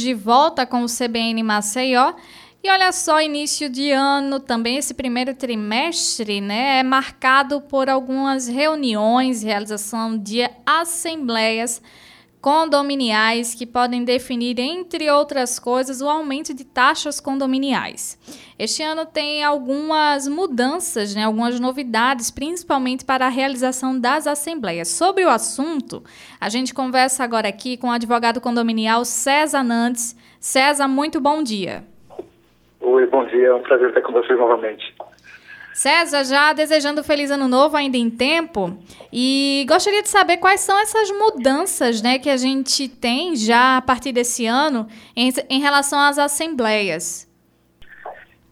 de 0.00 0.14
volta 0.14 0.64
com 0.64 0.84
o 0.84 0.86
CBN 0.86 1.42
Maceió. 1.42 2.14
E 2.62 2.70
olha 2.70 2.92
só, 2.92 3.20
início 3.20 3.68
de 3.68 3.90
ano, 3.90 4.38
também 4.38 4.76
esse 4.76 4.94
primeiro 4.94 5.34
trimestre, 5.34 6.40
né, 6.40 6.78
é 6.78 6.82
marcado 6.84 7.60
por 7.62 7.88
algumas 7.88 8.46
reuniões, 8.46 9.42
realização 9.42 10.16
de 10.16 10.48
assembleias 10.64 11.82
condominiais 12.40 13.54
que 13.54 13.66
podem 13.66 14.04
definir, 14.04 14.58
entre 14.58 15.10
outras 15.10 15.58
coisas, 15.58 16.00
o 16.00 16.08
aumento 16.08 16.54
de 16.54 16.64
taxas 16.64 17.20
condominiais. 17.20 18.18
Este 18.58 18.82
ano 18.82 19.04
tem 19.04 19.42
algumas 19.42 20.28
mudanças, 20.28 21.14
né, 21.14 21.24
algumas 21.24 21.58
novidades, 21.58 22.30
principalmente 22.30 23.04
para 23.04 23.26
a 23.26 23.28
realização 23.30 23.98
das 23.98 24.26
assembleias. 24.26 24.88
Sobre 24.88 25.24
o 25.24 25.28
assunto, 25.28 26.02
a 26.40 26.48
gente 26.48 26.72
conversa 26.72 27.24
agora 27.24 27.48
aqui 27.48 27.76
com 27.76 27.88
o 27.88 27.92
advogado 27.92 28.40
condominial 28.40 29.04
César 29.04 29.62
Nantes. 29.62 30.16
César, 30.40 30.88
muito 30.88 31.20
bom 31.20 31.42
dia. 31.42 31.84
Oi, 32.80 33.06
bom 33.06 33.24
dia, 33.26 33.48
é 33.48 33.54
um 33.54 33.62
prazer 33.62 33.88
estar 33.88 34.02
com 34.02 34.12
vocês 34.12 34.38
novamente. 34.38 34.94
César, 35.78 36.24
já 36.24 36.52
desejando 36.52 37.04
feliz 37.04 37.30
ano 37.30 37.46
novo 37.46 37.76
ainda 37.76 37.96
em 37.96 38.10
tempo, 38.10 38.76
e 39.12 39.64
gostaria 39.68 40.02
de 40.02 40.08
saber 40.08 40.38
quais 40.38 40.58
são 40.58 40.76
essas 40.76 41.08
mudanças 41.12 42.02
né, 42.02 42.18
que 42.18 42.28
a 42.28 42.36
gente 42.36 42.88
tem 42.88 43.36
já 43.36 43.76
a 43.76 43.82
partir 43.82 44.10
desse 44.10 44.44
ano 44.44 44.88
em, 45.16 45.30
em 45.48 45.60
relação 45.60 46.00
às 46.00 46.18
assembleias. 46.18 47.28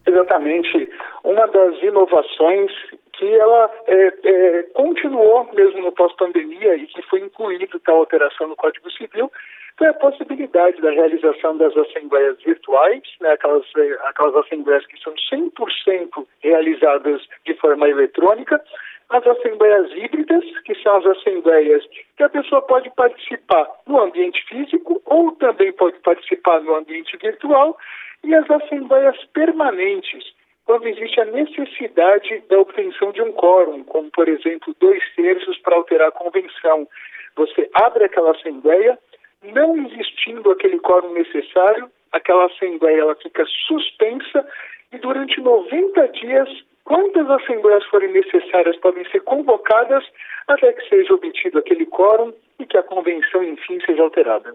Exatamente. 0.07 0.89
Uma 1.25 1.47
das 1.49 1.83
inovações 1.83 2.71
que 3.15 3.27
ela 3.35 3.71
é, 3.89 4.15
é, 4.23 4.63
continuou 4.75 5.53
mesmo 5.53 5.83
no 5.83 5.91
pós-pandemia 5.91 6.77
e 6.77 6.87
que 6.87 7.03
foi 7.11 7.19
incluído 7.19 7.81
tal 7.81 7.97
alteração 7.97 8.47
no 8.47 8.55
Código 8.55 8.89
Civil 8.93 9.33
foi 9.79 9.89
a 9.89 9.95
possibilidade 9.95 10.81
da 10.81 10.91
realização 10.91 11.57
das 11.57 11.77
assembleias 11.77 12.43
virtuais, 12.43 13.03
né, 13.21 13.33
aquelas, 13.33 13.65
é, 13.77 13.99
aquelas 14.05 14.35
assembleias 14.37 14.87
que 14.87 14.99
são 15.03 15.13
100% 15.15 16.27
realizadas 16.43 17.23
de 17.45 17.55
forma 17.55 17.89
eletrônica, 17.89 18.63
as 19.11 19.27
assembleias 19.27 19.93
híbridas, 19.93 20.45
que 20.65 20.75
são 20.83 20.97
as 20.97 21.07
assembleias 21.07 21.85
que 22.17 22.23
a 22.23 22.29
pessoa 22.29 22.63
pode 22.63 22.91
participar 22.91 23.69
no 23.87 24.01
ambiente 24.01 24.43
físico 24.49 25.01
ou 25.05 25.33
também 25.33 25.73
pode 25.73 25.99
participar 25.99 26.61
no 26.61 26.75
ambiente 26.75 27.17
virtual, 27.19 27.77
e 28.25 28.35
as 28.35 28.51
assembleias 28.51 29.17
permanentes, 29.27 30.25
quando 30.65 30.89
existe 30.89 31.21
a 31.21 31.25
necessidade 31.27 32.43
da 32.49 32.59
obtenção 32.59 33.13
de 33.13 33.23
um 33.23 33.31
quórum, 33.33 33.85
como, 33.85 34.11
por 34.11 34.29
exemplo, 34.29 34.75
dois 34.81 35.03
terços 35.15 35.57
para 35.59 35.77
alterar 35.77 36.09
a 36.09 36.13
convenção. 36.13 36.89
Você 37.37 37.71
abre 37.75 38.05
aquela 38.05 38.33
assembleia, 38.33 38.99
não 39.43 39.77
existindo 39.87 40.51
aquele 40.51 40.79
quórum 40.81 41.13
necessário, 41.13 41.91
aquela 42.13 42.47
assembleia 42.47 43.01
ela 43.01 43.15
fica 43.17 43.45
suspensa 43.67 44.47
e 44.93 44.99
durante 44.99 45.41
90 45.41 46.09
dias, 46.09 46.49
quantas 46.85 47.29
assembleias 47.29 47.85
forem 47.87 48.13
necessárias 48.13 48.77
podem 48.79 49.05
ser 49.11 49.21
convocadas 49.21 50.05
até 50.49 50.73
que 50.73 50.89
seja 50.89 51.13
obtido 51.15 51.59
aquele 51.59 51.87
quórum 51.87 52.33
e 52.59 52.65
que 52.65 52.77
a 52.77 52.83
convenção, 52.83 53.43
enfim, 53.43 53.79
seja 53.85 54.03
alterada. 54.03 54.55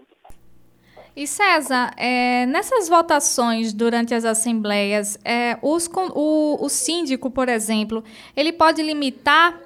E 1.14 1.26
César, 1.26 1.90
é, 1.98 2.46
nessas 2.46 2.88
votações 2.88 3.74
durante 3.74 4.14
as 4.14 4.24
assembleias, 4.24 5.18
é, 5.24 5.58
os, 5.62 5.86
o, 6.14 6.64
o 6.64 6.68
síndico, 6.70 7.30
por 7.30 7.50
exemplo, 7.50 8.02
ele 8.34 8.50
pode 8.50 8.82
limitar 8.82 9.60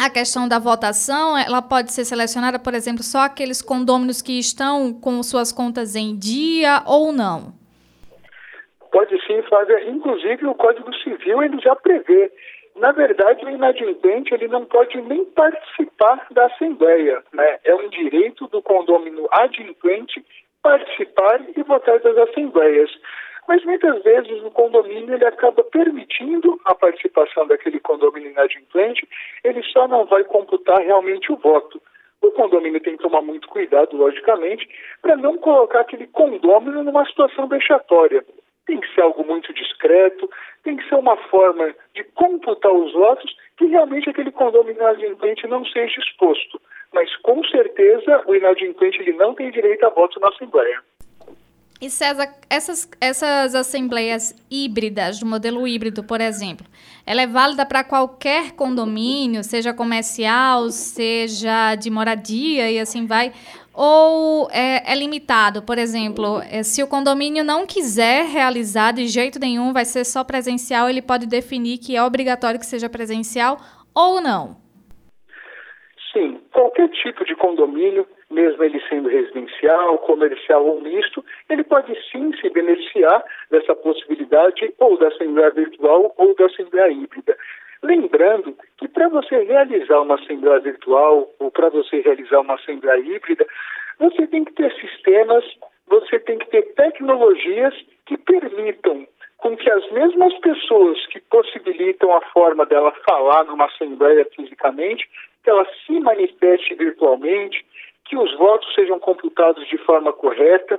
a 0.00 0.08
questão 0.08 0.48
da 0.48 0.58
votação, 0.58 1.36
ela 1.36 1.60
pode 1.60 1.92
ser 1.92 2.06
selecionada, 2.06 2.58
por 2.58 2.72
exemplo, 2.72 3.02
só 3.02 3.18
aqueles 3.18 3.60
condôminos 3.60 4.22
que 4.22 4.38
estão 4.38 4.94
com 4.94 5.22
suas 5.22 5.52
contas 5.52 5.94
em 5.94 6.16
dia 6.18 6.82
ou 6.86 7.12
não? 7.12 7.52
Pode 8.90 9.14
sim, 9.26 9.42
Flávia. 9.42 9.90
Inclusive, 9.90 10.46
o 10.46 10.54
Código 10.54 10.90
Civil 10.96 11.42
ele 11.42 11.60
já 11.60 11.76
prevê. 11.76 12.32
Na 12.76 12.92
verdade, 12.92 13.44
o 13.44 13.50
inadimplente 13.50 14.32
ele 14.32 14.48
não 14.48 14.64
pode 14.64 14.98
nem 15.02 15.22
participar 15.26 16.26
da 16.30 16.46
Assembleia. 16.46 17.22
Né? 17.34 17.58
É 17.64 17.74
um 17.74 17.90
direito 17.90 18.46
do 18.48 18.62
condômino 18.62 19.28
adimplente 19.30 20.24
participar 20.62 21.42
e 21.54 21.62
votar 21.62 22.00
das 22.00 22.16
assembleias. 22.16 22.90
Mas 23.50 23.64
muitas 23.64 24.00
vezes 24.04 24.44
o 24.44 24.50
condomínio 24.52 25.12
ele 25.12 25.24
acaba 25.24 25.64
permitindo 25.64 26.60
a 26.64 26.72
participação 26.72 27.48
daquele 27.48 27.80
condomínio 27.80 28.30
inadimplente, 28.30 29.04
ele 29.42 29.60
só 29.64 29.88
não 29.88 30.04
vai 30.04 30.22
computar 30.22 30.78
realmente 30.78 31.32
o 31.32 31.36
voto. 31.36 31.82
O 32.22 32.30
condomínio 32.30 32.80
tem 32.80 32.96
que 32.96 33.02
tomar 33.02 33.22
muito 33.22 33.48
cuidado, 33.48 33.96
logicamente, 33.96 34.68
para 35.02 35.16
não 35.16 35.36
colocar 35.36 35.80
aquele 35.80 36.06
condomínio 36.06 36.84
numa 36.84 37.04
situação 37.06 37.48
vexatória. 37.48 38.24
Tem 38.66 38.78
que 38.78 38.94
ser 38.94 39.00
algo 39.00 39.24
muito 39.24 39.52
discreto, 39.52 40.30
tem 40.62 40.76
que 40.76 40.88
ser 40.88 40.94
uma 40.94 41.16
forma 41.16 41.74
de 41.92 42.04
computar 42.04 42.70
os 42.70 42.92
votos 42.92 43.36
que 43.56 43.64
realmente 43.64 44.08
aquele 44.08 44.30
condomínio 44.30 44.80
inadimplente 44.80 45.48
não 45.48 45.64
seja 45.64 45.98
exposto 45.98 46.60
mas 46.92 47.14
com 47.18 47.42
certeza 47.44 48.22
o 48.26 48.34
inadimplente 48.34 49.00
ele 49.00 49.12
não 49.12 49.32
tem 49.34 49.50
direito 49.50 49.86
a 49.86 49.90
voto 49.90 50.18
na 50.18 50.28
Assembleia. 50.28 50.82
E 51.80 51.88
César, 51.88 52.28
essas, 52.50 52.86
essas 53.00 53.54
assembleias 53.54 54.34
híbridas, 54.50 55.18
do 55.18 55.24
modelo 55.24 55.66
híbrido, 55.66 56.04
por 56.04 56.20
exemplo, 56.20 56.66
ela 57.06 57.22
é 57.22 57.26
válida 57.26 57.64
para 57.64 57.82
qualquer 57.82 58.52
condomínio, 58.52 59.42
seja 59.42 59.72
comercial, 59.72 60.70
seja 60.70 61.74
de 61.76 61.88
moradia 61.88 62.70
e 62.70 62.78
assim 62.78 63.06
vai? 63.06 63.32
Ou 63.72 64.50
é, 64.52 64.92
é 64.92 64.94
limitado? 64.94 65.62
Por 65.62 65.78
exemplo, 65.78 66.42
é, 66.50 66.62
se 66.62 66.82
o 66.82 66.86
condomínio 66.86 67.42
não 67.42 67.66
quiser 67.66 68.26
realizar 68.26 68.92
de 68.92 69.08
jeito 69.08 69.38
nenhum, 69.38 69.72
vai 69.72 69.86
ser 69.86 70.04
só 70.04 70.22
presencial, 70.22 70.86
ele 70.86 71.00
pode 71.00 71.24
definir 71.24 71.78
que 71.78 71.96
é 71.96 72.02
obrigatório 72.02 72.60
que 72.60 72.66
seja 72.66 72.90
presencial 72.90 73.58
ou 73.94 74.20
não? 74.20 74.58
Sim, 76.12 76.40
qualquer 76.52 76.88
tipo 76.88 77.24
de 77.24 77.36
condomínio, 77.36 78.04
mesmo 78.30 78.64
ele 78.64 78.80
sendo 78.88 79.08
residencial, 79.08 79.98
comercial 79.98 80.66
ou 80.66 80.80
misto, 80.80 81.24
ele 81.48 81.62
pode 81.62 81.94
sim 82.10 82.32
se 82.40 82.50
beneficiar 82.50 83.24
dessa 83.48 83.76
possibilidade 83.76 84.74
ou 84.78 84.98
da 84.98 85.08
assembleia 85.08 85.50
virtual 85.50 86.12
ou 86.16 86.34
da 86.34 86.46
assembleia 86.46 86.90
híbrida. 86.90 87.36
Lembrando 87.82 88.56
que 88.76 88.88
para 88.88 89.08
você 89.08 89.42
realizar 89.44 90.00
uma 90.00 90.16
assembleia 90.16 90.58
virtual 90.58 91.30
ou 91.38 91.50
para 91.50 91.68
você 91.70 92.00
realizar 92.00 92.40
uma 92.40 92.54
assembleia 92.54 92.98
híbrida, 92.98 93.46
você 93.98 94.26
tem 94.26 94.44
que 94.44 94.52
ter 94.52 94.72
sistemas, 94.80 95.44
você 95.86 96.18
tem 96.18 96.38
que 96.38 96.50
ter 96.50 96.62
tecnologias 96.74 97.74
que 98.06 98.18
permitam 98.18 99.06
com 99.38 99.56
que 99.56 99.70
as 99.70 99.90
mesmas 99.92 100.36
pessoas 100.40 101.06
que 101.06 101.20
possibilitam 101.20 102.12
a 102.12 102.20
forma 102.32 102.66
dela 102.66 102.92
falar 103.08 103.44
numa 103.44 103.66
assembleia 103.66 104.26
fisicamente 104.36 105.08
que 105.42 105.50
ela 105.50 105.66
se 105.86 105.98
manifeste 106.00 106.74
virtualmente, 106.74 107.64
que 108.04 108.16
os 108.16 108.36
votos 108.36 108.72
sejam 108.74 108.98
computados 108.98 109.66
de 109.68 109.78
forma 109.78 110.12
correta, 110.12 110.78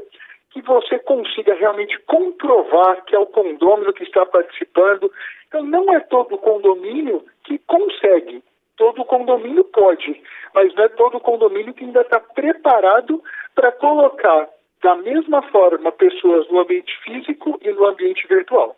que 0.52 0.62
você 0.62 1.00
consiga 1.00 1.54
realmente 1.56 1.98
comprovar 2.00 3.04
que 3.06 3.16
é 3.16 3.20
o 3.20 3.26
condômino 3.26 3.94
que 3.94 4.04
está 4.04 4.26
participando. 4.26 5.12
Então, 5.48 5.64
não 5.64 5.94
é 5.94 6.00
todo 6.02 6.38
condomínio 6.38 7.24
que 7.44 7.58
consegue. 7.60 8.44
Todo 8.78 9.06
condomínio 9.06 9.64
pode, 9.66 10.22
mas 10.54 10.74
não 10.76 10.84
é 10.84 10.90
todo 10.90 11.20
condomínio 11.20 11.74
que 11.74 11.84
ainda 11.84 12.02
está 12.02 12.20
preparado 12.20 13.22
para 13.56 13.72
colocar 13.74 14.50
da 14.82 14.96
mesma 14.96 15.42
forma 15.44 15.92
pessoas 15.92 16.50
no 16.50 16.60
ambiente 16.60 16.92
físico 17.04 17.60
e 17.62 17.72
no 17.72 17.86
ambiente 17.86 18.28
virtual. 18.28 18.76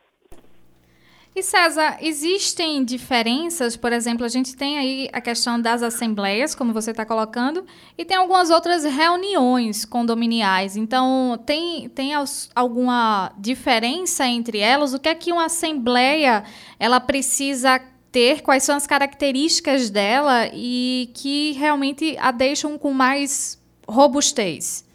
E 1.36 1.42
César, 1.42 1.98
existem 2.00 2.86
diferenças? 2.86 3.76
Por 3.76 3.92
exemplo, 3.92 4.24
a 4.24 4.30
gente 4.30 4.56
tem 4.56 4.78
aí 4.78 5.10
a 5.12 5.20
questão 5.20 5.60
das 5.60 5.82
assembleias, 5.82 6.54
como 6.54 6.72
você 6.72 6.92
está 6.92 7.04
colocando, 7.04 7.66
e 7.98 8.06
tem 8.06 8.16
algumas 8.16 8.52
outras 8.52 8.86
reuniões 8.86 9.84
condominiais. 9.84 10.78
Então, 10.78 11.44
tem, 11.44 11.90
tem 11.90 12.12
alguma 12.54 13.32
diferença 13.36 14.28
entre 14.28 14.60
elas? 14.60 14.94
O 14.94 15.02
que 15.02 15.10
é 15.10 15.16
que 15.16 15.32
uma 15.32 15.46
assembleia 15.46 16.44
ela 16.80 17.00
precisa 17.00 17.82
ter? 18.12 18.44
Quais 18.44 18.62
são 18.62 18.76
as 18.76 18.86
características 18.86 19.90
dela 19.90 20.52
e 20.54 21.10
que 21.16 21.54
realmente 21.54 22.16
a 22.20 22.32
deixam 22.32 22.78
com 22.78 22.92
mais 22.92 23.60
robustez? 23.88 24.88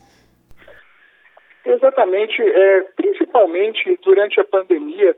Exatamente, 1.67 2.41
é, 2.41 2.81
principalmente 2.96 3.99
durante 4.05 4.41
a 4.41 4.44
pandemia 4.44 5.17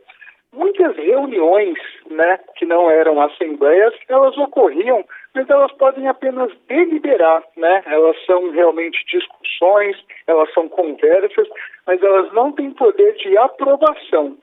muitas 0.53 0.97
reuniões, 0.97 1.79
né, 2.11 2.39
que 2.57 2.65
não 2.65 2.91
eram 2.91 3.21
assembleias, 3.21 3.95
elas 4.09 4.37
ocorriam, 4.37 5.05
mas 5.35 5.49
elas 5.49 5.73
podem 5.73 6.09
apenas 6.09 6.51
deliberar, 6.67 7.43
né? 7.57 7.83
Elas 7.87 8.17
são 8.27 8.51
realmente 8.51 8.99
discussões, 9.07 9.97
elas 10.27 10.53
são 10.53 10.69
conversas, 10.69 11.49
mas 11.87 12.03
elas 12.03 12.33
não 12.33 12.53
têm 12.53 12.73
poder 12.73 13.15
de 13.15 13.37
aprovação. 13.39 14.37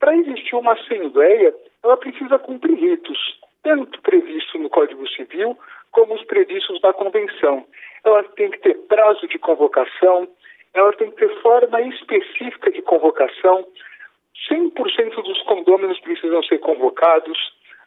Para 0.00 0.16
existir 0.16 0.56
uma 0.56 0.72
assembleia, 0.72 1.54
ela 1.84 1.96
precisa 1.96 2.38
cumprir 2.38 2.76
ritos, 2.76 3.40
tanto 3.62 4.00
previsto 4.02 4.58
no 4.58 4.68
Código 4.68 5.08
Civil 5.10 5.56
como 5.92 6.14
os 6.14 6.24
previstos 6.24 6.80
na 6.82 6.92
Convenção. 6.92 7.64
Ela 8.04 8.24
tem 8.24 8.50
que 8.50 8.58
ter 8.58 8.74
prazo 8.88 9.28
de 9.28 9.38
convocação, 9.38 10.26
ela 10.74 10.92
tem 10.94 11.10
que 11.10 11.18
ter 11.18 11.40
forma 11.40 11.80
específica 11.82 12.70
de 12.72 12.82
convocação, 12.82 13.64
100% 14.50 15.14
dos 15.22 15.42
condôminos 15.42 15.98
precisam 16.00 16.42
ser 16.44 16.58
convocados, 16.58 17.38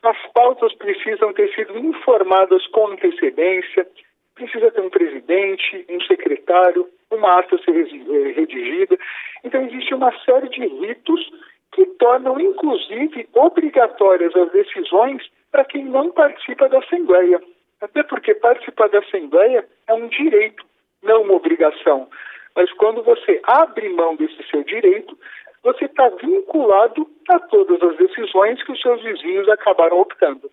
as 0.03 0.17
pautas 0.33 0.73
precisam 0.75 1.33
ter 1.33 1.53
sido 1.55 1.77
informadas 1.77 2.65
com 2.67 2.87
antecedência, 2.87 3.87
precisa 4.35 4.69
ter 4.69 4.81
um 4.81 4.89
presidente, 4.89 5.85
um 5.89 5.99
secretário, 6.01 6.87
uma 7.09 7.39
ata 7.39 7.57
ser 7.59 7.71
eh, 7.71 8.31
redigida. 8.33 8.97
Então, 9.43 9.65
existe 9.65 9.93
uma 9.93 10.11
série 10.23 10.49
de 10.49 10.65
ritos 10.65 11.31
que 11.71 11.85
tornam, 11.97 12.39
inclusive, 12.39 13.27
obrigatórias 13.33 14.35
as 14.35 14.51
decisões 14.51 15.23
para 15.51 15.65
quem 15.65 15.85
não 15.85 16.11
participa 16.11 16.69
da 16.69 16.79
Assembleia. 16.79 17.41
Até 17.81 18.03
porque 18.03 18.35
participar 18.35 18.89
da 18.89 18.99
Assembleia 18.99 19.65
é 19.87 19.93
um 19.93 20.07
direito, 20.07 20.63
não 21.01 21.23
uma 21.23 21.33
obrigação. 21.33 22.07
Mas 22.55 22.71
quando 22.73 23.03
você 23.03 23.41
abre 23.43 23.89
mão 23.89 24.15
desse 24.15 24.41
seu 24.49 24.63
direito, 24.63 25.17
você 25.65 25.85
está 25.85 26.07
vinculado 26.09 27.09
a 27.27 27.39
todas 27.39 27.81
as 27.81 27.97
decisões 27.97 28.63
que 28.63 28.71
os 28.71 28.79
seus 28.79 29.01
vizinhos 29.01 29.49
acabaram 29.49 29.99
optando. 29.99 30.49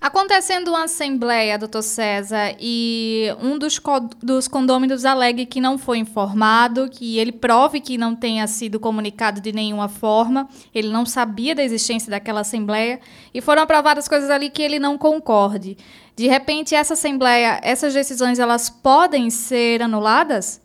Acontecendo 0.00 0.68
uma 0.68 0.84
assembleia, 0.84 1.58
doutor 1.58 1.82
César, 1.82 2.54
e 2.60 3.28
um 3.42 3.58
dos, 3.58 3.78
co 3.78 3.98
dos 4.22 4.46
condôminos 4.46 5.04
alegue 5.04 5.46
que 5.46 5.60
não 5.60 5.76
foi 5.76 5.98
informado, 5.98 6.88
que 6.88 7.18
ele 7.18 7.32
prove 7.32 7.80
que 7.80 7.98
não 7.98 8.14
tenha 8.14 8.46
sido 8.46 8.78
comunicado 8.78 9.40
de 9.40 9.52
nenhuma 9.52 9.88
forma, 9.88 10.46
ele 10.72 10.88
não 10.88 11.04
sabia 11.04 11.54
da 11.54 11.64
existência 11.64 12.10
daquela 12.10 12.42
assembleia, 12.42 13.00
e 13.34 13.40
foram 13.40 13.62
aprovadas 13.62 14.06
coisas 14.06 14.30
ali 14.30 14.50
que 14.50 14.62
ele 14.62 14.78
não 14.78 14.96
concorde. 14.96 15.76
De 16.14 16.28
repente, 16.28 16.74
essa 16.74 16.92
assembleia, 16.92 17.58
essas 17.64 17.92
decisões, 17.92 18.38
elas 18.38 18.70
podem 18.70 19.30
ser 19.30 19.82
anuladas? 19.82 20.62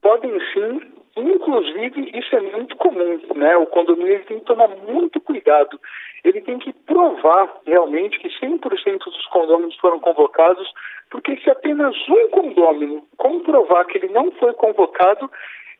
Podem 0.00 0.32
sim, 0.54 0.91
inclusive 1.16 2.10
isso 2.14 2.36
é 2.36 2.40
muito 2.40 2.76
comum, 2.76 3.20
né? 3.34 3.56
O 3.56 3.66
condomínio 3.66 4.24
tem 4.24 4.38
que 4.38 4.46
tomar 4.46 4.68
muito 4.68 5.20
cuidado. 5.20 5.78
Ele 6.24 6.40
tem 6.40 6.58
que 6.58 6.72
provar 6.72 7.60
realmente 7.66 8.18
que 8.18 8.28
100% 8.28 8.98
dos 8.98 9.26
condôminos 9.26 9.76
foram 9.76 10.00
convocados, 10.00 10.66
porque 11.10 11.36
se 11.38 11.50
apenas 11.50 11.94
um 12.08 12.28
condômino 12.30 13.06
comprovar 13.16 13.86
que 13.86 13.98
ele 13.98 14.08
não 14.08 14.30
foi 14.32 14.52
convocado, 14.54 15.30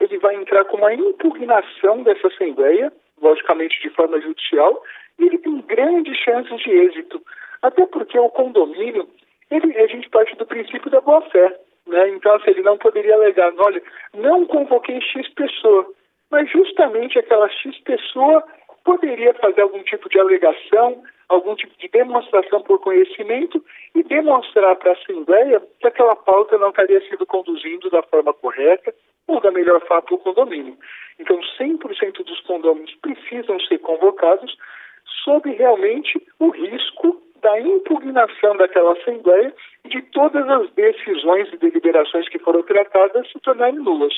ele 0.01 0.19
vai 0.19 0.35
entrar 0.35 0.65
com 0.65 0.77
uma 0.77 0.93
impugnação 0.93 2.03
dessa 2.03 2.27
assembleia, 2.27 2.93
logicamente 3.21 3.81
de 3.81 3.91
forma 3.91 4.21
judicial, 4.21 4.83
e 5.19 5.27
ele 5.27 5.39
tem 5.39 5.61
grandes 5.61 6.17
chances 6.19 6.61
de 6.61 6.71
êxito. 6.71 7.23
Até 7.63 7.87
porque 7.87 8.19
o 8.19 8.29
condomínio, 8.29 9.09
ele, 9.51 9.79
a 9.79 9.87
gente 9.87 10.09
parte 10.11 10.35
do 10.37 10.45
princípio 10.45 10.91
da 10.91 11.01
boa-fé. 11.01 11.57
Né? 11.87 12.09
Então, 12.11 12.35
assim, 12.35 12.51
ele 12.51 12.63
não 12.63 12.79
poderia 12.79 13.15
alegar, 13.15 13.53
olha, 13.59 13.83
não 14.15 14.47
convoquei 14.47 15.01
X 15.01 15.29
pessoa, 15.35 15.87
mas 16.31 16.51
justamente 16.51 17.19
aquela 17.19 17.49
X 17.49 17.79
pessoa 17.81 18.43
poderia 18.85 19.35
fazer 19.35 19.63
algum 19.63 19.83
tipo 19.83 20.09
de 20.09 20.19
alegação, 20.19 21.03
algum 21.29 21.55
tipo 21.55 21.77
de 21.79 21.89
demonstração 21.89 22.63
por 22.63 22.81
conhecimento 22.81 23.65
e 23.95 24.03
demonstrar 24.03 24.77
para 24.77 24.91
a 24.91 24.95
Assembleia 24.95 25.63
que 25.81 25.87
aquela 25.87 26.17
pauta 26.17 26.59
não 26.59 26.71
estaria 26.71 27.01
sido 27.09 27.25
conduzindo 27.27 27.91
da 27.91 28.03
forma 28.03 28.33
correta 28.35 28.95
ou 29.27 29.41
da 29.41 29.51
melhor 29.51 29.81
forma 29.87 30.03
para 30.03 30.15
o 30.15 30.19
condomínio. 30.19 30.77
Então, 31.19 31.39
100% 31.59 32.25
dos 32.25 32.41
condôminos 32.41 32.95
precisam 32.97 33.59
ser 33.61 33.79
convocados 33.79 34.57
sob 35.25 35.51
realmente 35.53 36.21
o 36.39 36.51
risco 36.51 37.23
da 37.43 37.61
impugnação 37.61 38.57
daquela 38.57 38.93
Assembleia 38.93 39.53
e 39.85 39.89
de 39.89 40.01
todas 40.11 40.49
as 40.49 40.71
decisões 40.71 41.53
e 41.53 41.57
deliberações 41.57 42.29
que 42.29 42.39
foram 42.39 42.63
tratadas 42.63 43.31
se 43.31 43.39
tornarem 43.41 43.75
nulas. 43.75 44.15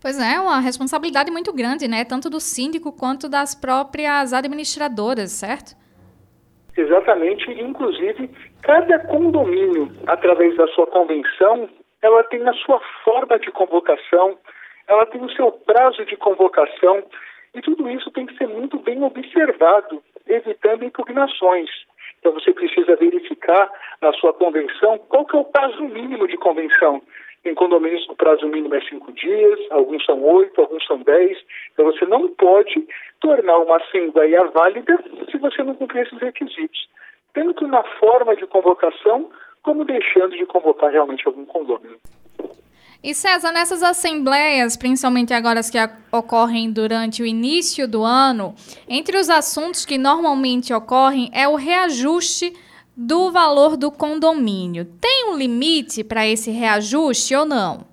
Pois 0.00 0.20
é, 0.20 0.38
uma 0.38 0.60
responsabilidade 0.60 1.30
muito 1.30 1.52
grande, 1.52 1.88
né? 1.88 2.04
Tanto 2.04 2.28
do 2.28 2.40
síndico 2.40 2.92
quanto 2.92 3.28
das 3.28 3.54
próprias 3.54 4.32
administradoras, 4.32 5.30
certo? 5.32 5.76
Exatamente. 6.76 7.50
Inclusive, 7.50 8.30
cada 8.62 8.98
condomínio, 9.06 9.90
através 10.06 10.56
da 10.56 10.68
sua 10.68 10.86
convenção, 10.86 11.68
ela 12.00 12.22
tem 12.24 12.48
a 12.48 12.52
sua 12.52 12.80
forma 13.04 13.38
de 13.40 13.50
convocação, 13.50 14.38
ela 14.86 15.04
tem 15.06 15.20
o 15.20 15.30
seu 15.32 15.50
prazo 15.50 16.04
de 16.04 16.16
convocação, 16.16 17.02
e 17.54 17.60
tudo 17.60 17.90
isso 17.90 18.10
tem 18.12 18.26
que 18.26 18.36
ser 18.36 18.46
muito 18.46 18.78
bem 18.78 19.02
observado, 19.02 20.00
evitando 20.28 20.84
impugnações. 20.84 21.68
Então 22.18 22.32
você 22.32 22.52
precisa 22.52 22.96
verificar 22.96 23.70
na 24.00 24.12
sua 24.14 24.32
convenção 24.32 24.98
qual 25.08 25.24
que 25.24 25.36
é 25.36 25.38
o 25.38 25.44
prazo 25.44 25.82
mínimo 25.84 26.26
de 26.26 26.36
convenção. 26.36 27.02
Em 27.44 27.54
condomínios 27.54 28.06
o 28.08 28.16
prazo 28.16 28.46
mínimo 28.48 28.74
é 28.74 28.80
cinco 28.82 29.12
dias, 29.12 29.58
alguns 29.70 30.04
são 30.04 30.22
oito, 30.22 30.60
alguns 30.60 30.84
são 30.86 30.98
dez. 30.98 31.38
Então 31.72 31.86
você 31.86 32.04
não 32.04 32.28
pode 32.28 32.86
tornar 33.20 33.58
uma 33.58 33.76
assembleia 33.76 34.44
válida 34.46 34.98
se 35.30 35.38
você 35.38 35.62
não 35.62 35.74
cumprir 35.74 36.06
esses 36.06 36.18
requisitos. 36.18 36.88
Tanto 37.32 37.66
na 37.66 37.82
forma 38.00 38.34
de 38.34 38.46
convocação, 38.46 39.30
como 39.62 39.84
deixando 39.84 40.36
de 40.36 40.46
convocar 40.46 40.90
realmente 40.90 41.26
algum 41.26 41.44
condomínio. 41.44 41.98
E 43.00 43.14
César, 43.14 43.52
nessas 43.52 43.80
assembleias, 43.80 44.76
principalmente 44.76 45.32
agora 45.32 45.60
as 45.60 45.70
que 45.70 45.78
ocorrem 46.10 46.72
durante 46.72 47.22
o 47.22 47.26
início 47.26 47.86
do 47.86 48.02
ano, 48.02 48.56
entre 48.88 49.16
os 49.16 49.30
assuntos 49.30 49.86
que 49.86 49.96
normalmente 49.96 50.74
ocorrem 50.74 51.30
é 51.32 51.46
o 51.46 51.54
reajuste 51.54 52.52
do 52.96 53.30
valor 53.30 53.76
do 53.76 53.92
condomínio. 53.92 54.84
Tem 55.00 55.30
um 55.30 55.38
limite 55.38 56.02
para 56.02 56.26
esse 56.26 56.50
reajuste 56.50 57.36
ou 57.36 57.46
não? 57.46 57.86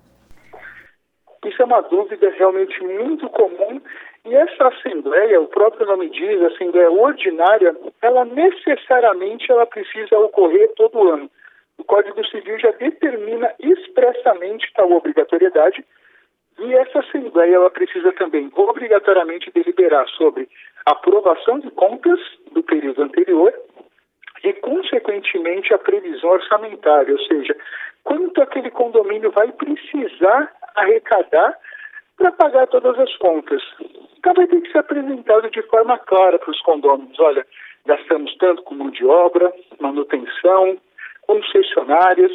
Isso 1.44 1.62
é 1.62 1.64
uma 1.64 1.82
dúvida 1.82 2.28
realmente 2.36 2.82
muito 2.82 3.28
comum 3.28 3.80
e 4.24 4.34
essa 4.34 4.66
assembleia, 4.66 5.40
o 5.40 5.46
próprio 5.46 5.86
nome 5.86 6.10
diz, 6.10 6.42
assembleia 6.42 6.90
ordinária, 6.90 7.76
ela 8.02 8.24
necessariamente 8.24 9.52
ela 9.52 9.66
precisa 9.66 10.18
ocorrer 10.18 10.68
todo 10.74 11.08
ano. 11.08 11.30
O 11.78 11.84
Código 11.84 12.24
Civil 12.26 12.58
já 12.58 12.70
determina 12.72 13.52
expressamente 13.58 14.70
tal 14.74 14.90
obrigatoriedade 14.92 15.84
e 16.58 16.74
essa 16.74 17.00
Assembleia 17.00 17.56
ela 17.56 17.70
precisa 17.70 18.12
também 18.12 18.50
obrigatoriamente 18.54 19.50
deliberar 19.50 20.08
sobre 20.10 20.48
aprovação 20.86 21.58
de 21.58 21.70
contas 21.70 22.18
do 22.52 22.62
período 22.62 23.02
anterior 23.02 23.52
e, 24.42 24.52
consequentemente, 24.54 25.74
a 25.74 25.78
previsão 25.78 26.30
orçamentária, 26.30 27.12
ou 27.12 27.20
seja, 27.20 27.54
quanto 28.04 28.40
aquele 28.40 28.70
condomínio 28.70 29.30
vai 29.32 29.52
precisar 29.52 30.52
arrecadar 30.76 31.58
para 32.16 32.32
pagar 32.32 32.66
todas 32.68 32.98
as 32.98 33.14
contas. 33.16 33.62
Então 34.18 34.32
vai 34.34 34.46
ter 34.46 34.60
que 34.62 34.72
ser 34.72 34.78
apresentado 34.78 35.50
de 35.50 35.62
forma 35.62 35.98
clara 35.98 36.38
para 36.38 36.50
os 36.50 36.60
condôminos. 36.62 37.18
Olha, 37.20 37.46
gastamos 37.84 38.34
tanto 38.38 38.62
com 38.62 38.74
mão 38.74 38.90
de 38.90 39.04
obra, 39.04 39.52
manutenção, 39.78 40.78
concessionárias, 41.26 42.32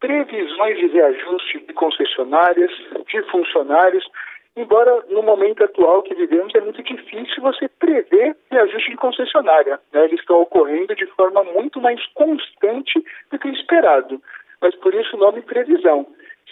previsões 0.00 0.78
de 0.78 0.86
reajuste 0.88 1.60
de 1.60 1.72
concessionárias, 1.72 2.70
de 3.08 3.22
funcionários, 3.30 4.04
embora 4.56 5.04
no 5.08 5.22
momento 5.22 5.64
atual 5.64 6.02
que 6.02 6.14
vivemos 6.14 6.54
é 6.54 6.60
muito 6.60 6.82
difícil 6.82 7.42
você 7.42 7.68
prever 7.68 8.36
reajuste 8.50 8.90
de 8.90 8.96
concessionária. 8.96 9.80
Né? 9.92 10.04
Eles 10.04 10.20
estão 10.20 10.40
ocorrendo 10.40 10.94
de 10.94 11.06
forma 11.06 11.42
muito 11.44 11.80
mais 11.80 12.04
constante 12.14 13.02
do 13.30 13.38
que 13.38 13.48
esperado. 13.48 14.20
Mas 14.60 14.74
por 14.76 14.94
isso 14.94 15.16
o 15.16 15.20
nome 15.20 15.42
previsão. 15.42 16.06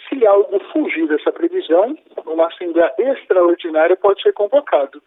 Se 0.09 0.25
algo 0.27 0.59
fugir 0.71 1.07
dessa 1.07 1.31
previsão, 1.31 1.97
uma 2.25 2.47
assembleia 2.47 2.93
extraordinária 2.99 3.95
pode 3.95 4.21
ser 4.21 4.33
convocado 4.33 5.01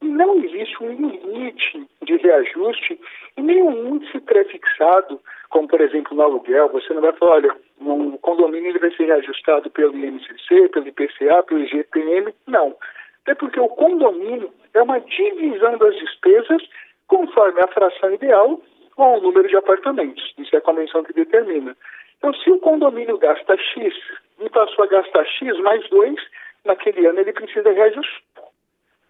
não 0.00 0.36
existe 0.44 0.82
um 0.82 0.92
limite 0.92 1.86
de 2.02 2.16
reajuste 2.16 3.00
e 3.36 3.42
nenhum 3.42 3.94
índice 3.94 4.20
prefixado, 4.20 5.20
como 5.50 5.68
por 5.68 5.80
exemplo 5.80 6.16
no 6.16 6.22
aluguel. 6.22 6.68
Você 6.70 6.92
não 6.94 7.02
vai 7.02 7.12
falar, 7.14 7.32
olha, 7.32 7.56
um 7.80 8.16
condomínio 8.18 8.70
ele 8.70 8.78
vai 8.78 8.90
ser 8.92 9.06
reajustado 9.06 9.70
pelo 9.70 9.96
INCC, 9.96 10.68
pelo 10.68 10.88
IPCA, 10.88 11.42
pelo 11.44 11.60
IGPM. 11.60 12.32
Não. 12.46 12.76
Até 13.22 13.34
porque 13.34 13.60
o 13.60 13.68
condomínio 13.68 14.52
é 14.74 14.82
uma 14.82 15.00
divisão 15.00 15.76
das 15.78 15.94
despesas 15.96 16.62
conforme 17.06 17.60
a 17.60 17.68
fração 17.68 18.12
ideal 18.12 18.60
ou 18.96 19.18
o 19.18 19.20
número 19.20 19.48
de 19.48 19.56
apartamentos. 19.56 20.34
Isso 20.38 20.54
é 20.54 20.58
a 20.58 20.62
convenção 20.62 21.02
que 21.04 21.12
determina. 21.12 21.76
Então, 22.18 22.34
se 22.34 22.50
o 22.50 22.58
condomínio 22.58 23.16
gasta 23.18 23.56
X 23.56 23.94
e 24.40 24.50
passou 24.50 24.84
a 24.84 24.88
gastar 24.88 25.24
X 25.24 25.58
mais 25.60 25.88
2, 25.88 26.16
naquele 26.64 27.06
ano 27.06 27.20
ele 27.20 27.32
precisa 27.32 27.70
reajustar 27.70 28.27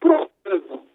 provando 0.01 0.89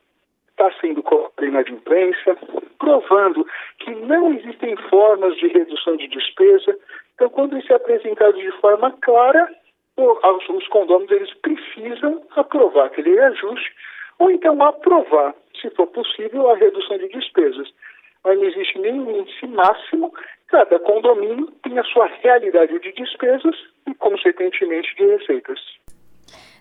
está 0.54 0.72
sendo 0.80 1.02
cobrado 1.02 1.34
inadimplência, 1.42 2.38
provando 2.80 3.46
que 3.80 3.92
não 3.92 4.34
existem 4.34 4.76
formas 4.90 5.36
de 5.38 5.48
redução 5.48 5.98
de 5.98 6.08
despesa. 6.08 6.78
Então, 7.16 7.30
quando 7.30 7.58
isso 7.58 7.72
é 7.72 7.76
apresentado 7.76 8.38
de 8.38 8.52
forma 8.60 8.92
clara, 9.02 9.50
os 9.98 10.68
condôminos 10.68 11.12
eles 11.12 11.34
precisam 11.36 12.22
aprovar 12.36 12.86
aquele 12.86 13.16
reajuste 13.16 13.74
ou 14.20 14.30
então 14.32 14.62
aprovar, 14.64 15.34
se 15.60 15.70
for 15.72 15.88
possível, 15.88 16.50
a 16.50 16.56
redução 16.56 16.98
de 16.98 17.10
despesas. 17.10 17.68
Mas 18.24 18.38
não 18.38 18.46
existe 18.46 18.80
nenhum 18.80 19.20
índice 19.20 19.48
máximo, 19.48 20.14
cada 20.48 20.80
condomínio 20.80 21.48
tem 21.64 21.78
a 21.78 21.84
sua 21.84 22.06
realidade 22.06 22.80
de 22.80 22.92
despesas 22.94 23.56
e, 23.88 23.94
consequentemente, 23.96 24.96
de 24.96 25.06
receitas. 25.06 25.60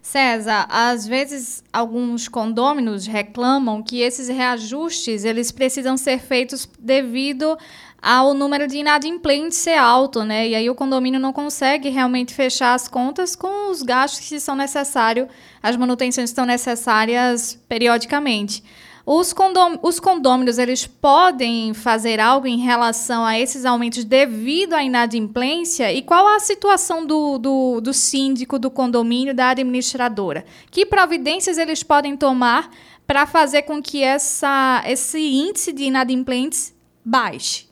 César, 0.02 0.66
às 0.68 1.06
vezes 1.06 1.62
alguns 1.72 2.26
condôminos 2.26 3.06
reclamam 3.06 3.80
que 3.82 4.00
esses 4.00 4.28
reajustes 4.28 5.24
eles 5.24 5.52
precisam 5.52 5.96
ser 5.96 6.18
feitos 6.18 6.68
devido 6.78 7.56
ao 8.02 8.34
número 8.34 8.66
de 8.66 8.78
inadimplentes 8.78 9.58
ser 9.58 9.78
alto, 9.78 10.24
né? 10.24 10.48
E 10.48 10.54
aí 10.56 10.68
o 10.68 10.74
condomínio 10.74 11.20
não 11.20 11.32
consegue 11.32 11.88
realmente 11.88 12.34
fechar 12.34 12.74
as 12.74 12.88
contas 12.88 13.36
com 13.36 13.70
os 13.70 13.80
gastos 13.82 14.28
que 14.28 14.40
são 14.40 14.56
necessários, 14.56 15.28
as 15.62 15.76
manutenções 15.76 16.30
que 16.30 16.34
são 16.34 16.44
necessárias 16.44 17.56
periodicamente. 17.68 18.64
Os, 19.04 19.32
condom 19.32 19.78
os 19.82 19.98
condôminos, 19.98 20.58
eles 20.58 20.86
podem 20.86 21.74
fazer 21.74 22.20
algo 22.20 22.46
em 22.46 22.58
relação 22.58 23.24
a 23.24 23.38
esses 23.38 23.64
aumentos 23.64 24.04
devido 24.04 24.74
à 24.74 24.82
inadimplência? 24.82 25.92
E 25.92 26.02
qual 26.02 26.26
a 26.26 26.38
situação 26.38 27.04
do, 27.04 27.36
do, 27.38 27.80
do 27.80 27.92
síndico, 27.92 28.58
do 28.60 28.70
condomínio, 28.70 29.34
da 29.34 29.50
administradora? 29.50 30.44
Que 30.70 30.86
providências 30.86 31.58
eles 31.58 31.82
podem 31.82 32.16
tomar 32.16 32.70
para 33.04 33.26
fazer 33.26 33.62
com 33.62 33.82
que 33.82 34.02
essa, 34.04 34.82
esse 34.86 35.18
índice 35.18 35.72
de 35.72 35.84
inadimplentes 35.84 36.72
baixe? 37.04 37.66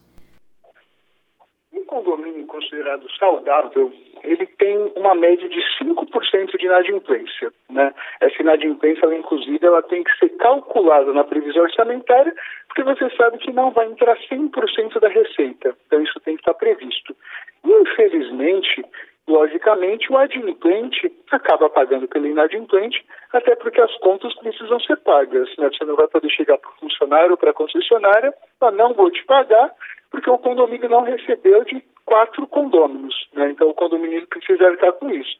Um 1.72 1.84
condomínio 1.84 2.44
considerado 2.46 3.08
saudável 3.18 3.92
ele 4.22 4.46
tem 4.46 4.92
uma 4.96 5.14
média 5.14 5.48
de 5.48 5.60
5% 5.82 6.58
de 6.58 6.66
inadimplência. 6.66 7.52
Né? 7.68 7.92
Essa 8.20 8.42
inadimplência, 8.42 9.04
ela, 9.04 9.16
inclusive, 9.16 9.64
ela 9.64 9.82
tem 9.82 10.02
que 10.02 10.18
ser 10.18 10.28
calculada 10.30 11.12
na 11.12 11.24
previsão 11.24 11.62
orçamentária, 11.62 12.34
porque 12.68 12.82
você 12.82 13.08
sabe 13.16 13.38
que 13.38 13.52
não 13.52 13.70
vai 13.70 13.86
entrar 13.86 14.16
100% 14.16 15.00
da 15.00 15.08
receita. 15.08 15.76
Então, 15.86 16.02
isso 16.02 16.20
tem 16.20 16.36
que 16.36 16.42
estar 16.42 16.54
previsto. 16.54 17.16
Infelizmente, 17.64 18.84
logicamente, 19.28 20.12
o 20.12 20.18
adimplente 20.18 21.12
acaba 21.30 21.70
pagando 21.70 22.08
pelo 22.08 22.26
inadimplente, 22.26 23.04
até 23.32 23.54
porque 23.56 23.80
as 23.80 23.94
contas 23.98 24.34
precisam 24.34 24.80
ser 24.80 24.96
pagas. 24.98 25.48
Né? 25.56 25.68
Você 25.68 25.84
não 25.84 25.96
vai 25.96 26.08
poder 26.08 26.30
chegar 26.30 26.58
para 26.58 26.70
o 26.70 26.80
funcionário 26.80 27.32
ou 27.32 27.36
para 27.36 27.50
a 27.50 27.54
concessionária, 27.54 28.34
ah, 28.60 28.70
não 28.70 28.92
vou 28.92 29.10
te 29.10 29.24
pagar, 29.24 29.72
porque 30.10 30.28
o 30.28 30.38
condomínio 30.38 30.88
não 30.88 31.02
recebeu 31.02 31.64
de 31.64 31.82
quatro 32.10 32.44
condôminos. 32.48 33.14
Né? 33.32 33.50
Então, 33.52 33.70
o 33.70 33.74
condomínio 33.74 34.26
precisa 34.26 34.66
arcar 34.66 34.92
com 34.94 35.08
isso. 35.10 35.38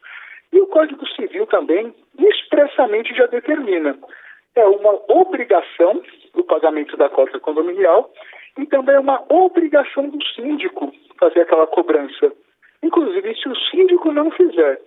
E 0.53 0.59
o 0.59 0.67
Código 0.67 1.05
Civil 1.09 1.45
também 1.47 1.93
expressamente 2.17 3.13
já 3.13 3.25
determina. 3.25 3.97
É 4.55 4.65
uma 4.65 4.93
obrigação 5.09 6.01
o 6.33 6.43
pagamento 6.43 6.95
da 6.95 7.09
cota 7.09 7.39
condominial 7.39 8.09
e 8.57 8.65
também 8.65 8.95
é 8.95 8.99
uma 8.99 9.21
obrigação 9.29 10.07
do 10.07 10.23
síndico 10.27 10.93
fazer 11.19 11.41
aquela 11.41 11.67
cobrança. 11.67 12.31
Inclusive, 12.81 13.35
se 13.35 13.49
o 13.49 13.55
síndico 13.69 14.13
não 14.13 14.31
fizer 14.31 14.79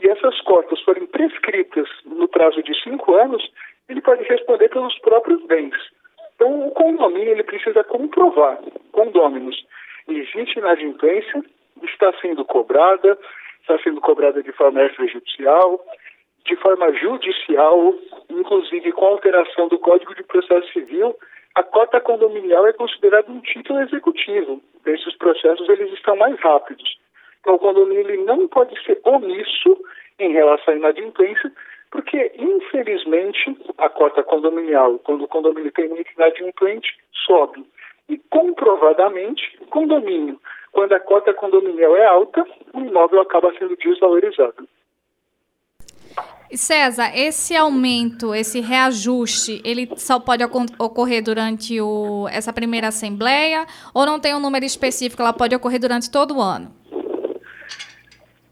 e 0.00 0.08
essas 0.08 0.40
cotas 0.42 0.80
forem 0.82 1.06
prescritas 1.06 1.88
no 2.04 2.28
prazo 2.28 2.62
de 2.62 2.72
cinco 2.82 3.14
anos, 3.14 3.42
ele 3.88 4.00
pode 4.00 4.22
responder 4.24 4.68
pelos 4.68 4.96
próprios 5.00 5.44
bens. 5.46 5.74
Então, 6.36 6.68
o 6.68 6.70
condomínio 6.70 7.30
ele 7.30 7.42
precisa 7.42 7.84
comprovar, 7.84 8.58
condôminos, 8.92 9.56
existe 10.08 10.58
inadimplência, 10.58 11.42
está 11.82 12.12
sendo 12.20 12.44
cobrada, 12.44 13.18
está 13.60 13.78
sendo 13.82 14.00
cobrada 14.00 14.42
de 14.42 14.52
forma 14.52 14.82
extrajudicial, 14.84 15.80
de 16.44 16.56
forma 16.56 16.92
judicial, 16.94 17.94
inclusive 18.28 18.92
com 18.92 19.06
alteração 19.06 19.68
do 19.68 19.78
Código 19.78 20.14
de 20.14 20.24
Processo 20.24 20.72
Civil, 20.72 21.16
a 21.54 21.62
cota 21.62 22.00
condominial 22.00 22.66
é 22.66 22.72
considerada 22.72 23.30
um 23.30 23.40
título 23.40 23.80
executivo. 23.80 24.60
Esses 24.86 25.14
processos 25.16 25.68
eles 25.68 25.92
estão 25.92 26.16
mais 26.16 26.38
rápidos. 26.40 26.98
Então, 27.40 27.54
o 27.54 27.58
condomínio 27.58 28.24
não 28.24 28.48
pode 28.48 28.80
ser 28.84 29.00
omisso 29.04 29.76
em 30.18 30.32
relação 30.32 30.74
à 30.74 30.76
inadimplência, 30.76 31.52
porque, 31.90 32.32
infelizmente, 32.38 33.56
a 33.76 33.88
cota 33.88 34.22
condominial, 34.22 34.98
quando 35.00 35.24
o 35.24 35.28
condomínio 35.28 35.70
tem 35.72 35.88
uma 35.88 35.98
inadimplente, 36.16 36.96
sobe. 37.26 37.64
E 38.12 38.18
comprovadamente, 38.28 39.42
condomínio, 39.70 40.38
quando 40.70 40.92
a 40.92 41.00
cota 41.00 41.32
condominial 41.32 41.96
é 41.96 42.04
alta, 42.04 42.44
o 42.74 42.80
imóvel 42.80 43.22
acaba 43.22 43.50
sendo 43.58 43.74
desvalorizado. 43.74 44.68
César, 46.52 47.10
esse 47.16 47.56
aumento, 47.56 48.34
esse 48.34 48.60
reajuste, 48.60 49.62
ele 49.64 49.88
só 49.96 50.20
pode 50.20 50.44
ocorrer 50.44 51.24
durante 51.24 51.80
o, 51.80 52.28
essa 52.28 52.52
primeira 52.52 52.88
assembleia 52.88 53.64
ou 53.94 54.04
não 54.04 54.20
tem 54.20 54.34
um 54.34 54.40
número 54.40 54.66
específico, 54.66 55.22
ela 55.22 55.32
pode 55.32 55.56
ocorrer 55.56 55.80
durante 55.80 56.10
todo 56.10 56.36
o 56.36 56.42
ano? 56.42 56.70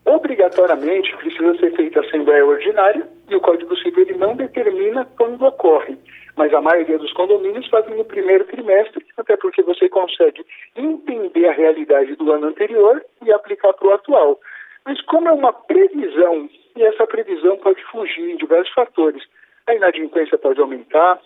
Obrigatoriamente 0.07 1.15
precisa 1.19 1.55
ser 1.59 1.77
feita 1.77 2.01
a 2.01 2.07
assembleia 2.07 2.47
ordinária 2.47 3.07
e 3.29 3.37
o 3.37 3.41
Código 3.43 3.77
Civil 3.77 4.17
não 4.17 4.35
determina 4.35 5.05
quando 5.19 5.45
ocorre 5.45 5.99
mas 6.37 6.53
a 6.55 6.61
maioria 6.61 6.99
dos 6.99 7.13
condomínios 7.13 7.67
fazem 7.69 7.97
no 7.97 8.05
primeiro 8.05 8.45
trimestre, 8.45 9.05
até 9.17 9.37
porque 9.37 9.63
você 9.63 9.89
consegue 9.89 10.45
entender 10.77 11.49
a 11.49 11.53
realidade 11.53 12.15
do 12.17 12.33
ano 12.33 12.49
anterior 12.49 13.05
e 13.25 13.33
aplicar 13.33 13.73
para 13.73 13.89
o 13.89 13.93
atual. 13.93 14.41
Mas 14.85 15.01
como 15.03 15.29
é 15.29 15.33
uma 15.33 15.53
previsão, 15.53 16.49
e 16.77 16.83
essa 16.83 17.07
previsão 17.07 17.57
pode 17.59 17.83
fugir 17.85 18.31
em 18.31 18.37
diversos 18.37 18.73
fatores, 18.73 19.23
a 19.67 19.75
inadimplência 19.75 20.39
pode 20.39 20.61
aumentar, 20.61 21.21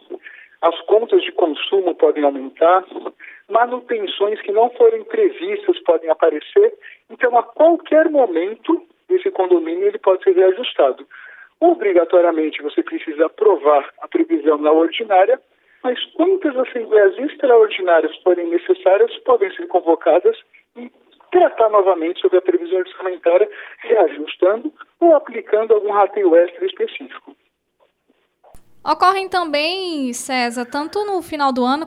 as 0.61 0.80
contas 0.82 1.23
de 1.23 1.32
consumo 1.32 1.94
podem 1.94 2.25
aumentar, 2.25 2.84
manutenções 3.49 4.40
que 4.40 4.52
não 4.52 4.70
forem 4.70 5.04
previstas 5.04 5.78
podem 5.80 6.11
aparecer, 6.11 6.75
então 7.11 7.37
a 7.37 7.42
qualquer 7.42 8.08
momento 8.11 8.82
esse 9.11 9.30
condomínio 9.30 9.87
ele 9.87 9.99
pode 9.99 10.25
ser 10.25 10.34
reajustado. 10.34 11.06
Obrigatoriamente 11.61 12.62
você 12.62 12.82
precisa 12.82 13.26
aprovar 13.26 13.92
a 14.00 14.08
previsão 14.08 14.58
na 14.58 14.73
ordinária, 14.73 15.40
mas 15.82 16.02
quantas 16.12 16.56
assembleias 16.56 17.16
extraordinárias 17.18 18.16
forem 18.23 18.49
necessárias 18.49 19.16
podem 19.18 19.54
ser 19.54 19.66
convocadas 19.68 20.37
e 20.76 20.90
tratar 21.30 21.68
novamente 21.68 22.20
sobre 22.20 22.38
a 22.38 22.42
previsão 22.42 22.78
orçamentária, 22.78 23.49
reajustando 23.78 24.73
ou 25.00 25.14
aplicando 25.14 25.75
algum 25.75 25.90
rateio 25.90 26.34
extra 26.37 26.64
específico. 26.64 27.37
Ocorrem 28.84 29.28
também, 29.28 30.12
César, 30.12 30.66
tanto 30.66 31.04
no 31.06 31.23
final 31.23 31.52
do 31.52 31.64
ano 31.64 31.87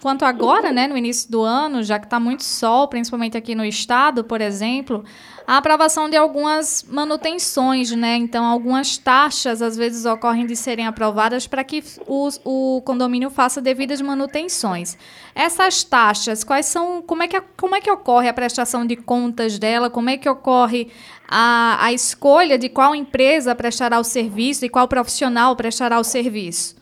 quanto 0.00 0.24
agora, 0.24 0.72
né, 0.72 0.86
no 0.86 0.96
início 0.96 1.30
do 1.30 1.42
ano, 1.42 1.82
já 1.82 1.98
que 1.98 2.06
está 2.06 2.18
muito 2.18 2.42
sol, 2.42 2.88
principalmente 2.88 3.36
aqui 3.36 3.54
no 3.54 3.64
estado, 3.64 4.24
por 4.24 4.40
exemplo, 4.40 5.04
a 5.46 5.58
aprovação 5.58 6.08
de 6.08 6.16
algumas 6.16 6.84
manutenções, 6.88 7.90
né? 7.90 8.16
Então, 8.16 8.44
algumas 8.44 8.96
taxas 8.96 9.60
às 9.60 9.76
vezes 9.76 10.06
ocorrem 10.06 10.46
de 10.46 10.56
serem 10.56 10.86
aprovadas 10.86 11.46
para 11.46 11.64
que 11.64 11.82
o, 12.06 12.28
o 12.44 12.82
condomínio 12.82 13.30
faça 13.30 13.60
devidas 13.60 14.00
manutenções. 14.00 14.96
Essas 15.34 15.82
taxas, 15.82 16.44
quais 16.44 16.66
são, 16.66 17.02
como 17.02 17.22
é 17.22 17.28
que, 17.28 17.40
como 17.56 17.74
é 17.74 17.80
que 17.80 17.90
ocorre 17.90 18.28
a 18.28 18.34
prestação 18.34 18.86
de 18.86 18.96
contas 18.96 19.58
dela? 19.58 19.90
Como 19.90 20.08
é 20.08 20.16
que 20.16 20.28
ocorre 20.28 20.88
a, 21.28 21.84
a 21.84 21.92
escolha 21.92 22.56
de 22.56 22.68
qual 22.68 22.94
empresa 22.94 23.54
prestará 23.54 23.98
o 23.98 24.04
serviço 24.04 24.64
e 24.64 24.68
qual 24.68 24.88
profissional 24.88 25.54
prestará 25.56 25.98
o 25.98 26.04
serviço? 26.04 26.79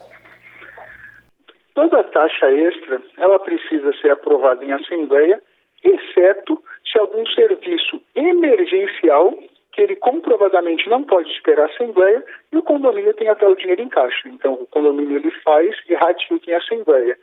Toda 1.79 2.03
taxa 2.03 2.51
extra, 2.51 3.01
ela 3.19 3.39
precisa 3.39 3.93
ser 4.01 4.11
aprovada 4.11 4.65
em 4.65 4.73
assembleia, 4.73 5.41
exceto 5.85 6.61
se 6.85 6.99
algum 6.99 7.25
serviço 7.27 8.03
emergencial 8.17 9.33
que 9.71 9.83
ele 9.83 9.95
comprovadamente 9.95 10.89
não 10.91 11.05
pode 11.05 11.31
esperar 11.31 11.69
a 11.69 11.73
assembleia 11.73 12.25
e 12.51 12.59
o 12.59 12.65
condomínio 12.65 13.15
tem 13.15 13.29
até 13.29 13.47
o 13.47 13.55
dinheiro 13.55 13.81
em 13.81 13.89
caixa. 13.89 14.29
Então, 14.29 14.55
o 14.55 14.67
condomínio 14.67 15.19
ele 15.19 15.31
faz 15.45 15.73
e 15.89 15.95
ratifica 15.95 16.51
em 16.51 16.55
assembleia. 16.55 17.17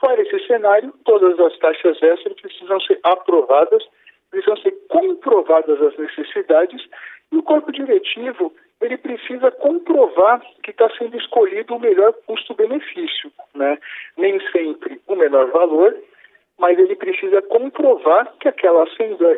Fora 0.00 0.20
esse 0.20 0.44
cenário, 0.44 0.92
todas 1.04 1.38
as 1.38 1.56
taxas 1.60 2.02
extras 2.02 2.34
precisam 2.34 2.80
ser 2.80 2.98
aprovadas, 3.04 3.84
precisam 4.28 4.56
ser 4.56 4.72
comprovadas 4.88 5.80
as 5.80 5.96
necessidades 5.96 6.84
e 7.30 7.36
o 7.36 7.44
corpo 7.44 7.70
diretivo 7.70 8.52
ele 8.80 8.96
precisa 8.96 9.50
comprovar 9.50 10.40
que 10.62 10.70
está 10.70 10.88
sendo 10.96 11.16
escolhido 11.16 11.74
o 11.74 11.80
melhor 11.80 12.12
custo-benefício, 12.26 13.30
né? 13.54 13.78
Nem 14.16 14.40
sempre 14.50 15.00
o 15.06 15.16
menor 15.16 15.50
valor 15.50 15.94
mas 16.60 16.78
ele 16.78 16.94
precisa 16.94 17.40
comprovar 17.42 18.30
que 18.38 18.46
aquela, 18.46 18.86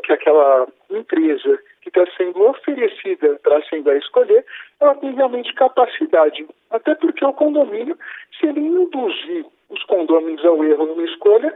que 0.03 0.13
aquela 0.13 0.67
empresa 0.91 1.59
que 1.81 1.89
está 1.89 2.05
sendo 2.17 2.43
oferecida 2.43 3.39
para 3.45 3.57
a 3.57 3.59
Assembleia 3.61 3.99
escolher, 3.99 4.45
ela 4.81 4.97
tem 4.97 5.15
realmente 5.15 5.55
capacidade. 5.55 6.45
Até 6.71 6.97
porque 6.97 7.25
o 7.25 7.33
condomínio, 7.33 7.97
se 8.39 8.47
ele 8.47 8.61
induzir 8.61 9.47
os 9.71 9.83
condôminos 9.85 10.45
ao 10.45 10.65
erro 10.65 10.87
numa 10.87 11.05
escolha, 11.05 11.55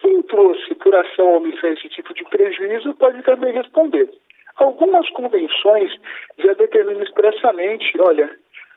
quem 0.00 0.20
trouxe 0.22 0.74
por 0.74 0.94
ação 0.94 1.26
ou 1.28 1.36
omissão 1.38 1.72
esse 1.72 1.88
tipo 1.88 2.12
de 2.12 2.22
prejuízo 2.24 2.94
pode 2.94 3.22
também 3.22 3.54
responder. 3.54 4.10
Algumas 4.56 5.08
convenções 5.10 5.92
já 6.38 6.54
determinam 6.54 7.02
expressamente, 7.02 7.92
olha, 8.00 8.30